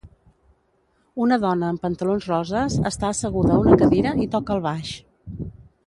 Una 1.25 1.37
dona 1.43 1.69
amb 1.73 1.83
pantalons 1.85 2.27
roses 2.33 2.79
està 2.93 3.11
asseguda 3.13 3.55
a 3.57 3.61
una 3.67 3.79
cadira 3.85 4.15
i 4.25 4.27
toca 4.37 4.57
el 4.59 4.65
baix 4.69 4.97